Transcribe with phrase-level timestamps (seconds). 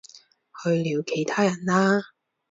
[0.63, 2.01] 去聊其他人啦